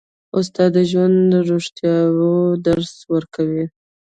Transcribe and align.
استاد 0.37 0.69
د 0.75 0.77
ژوند 0.91 1.17
د 1.31 1.33
رښتیاوو 1.49 2.33
درس 2.67 2.93
ورکوي. 3.13 3.65